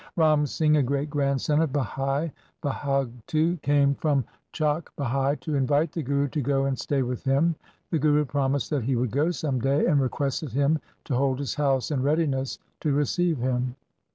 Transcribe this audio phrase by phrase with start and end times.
[0.15, 2.31] Ram Singh, a great grandson of Bhai
[2.63, 7.53] Bhagtu, came from Chakk Bhai to invite the Guru to go and stay with him.
[7.91, 11.53] The Guru promised that he would go some day, and requested him to hold his
[11.53, 13.75] house in readiness to receive him.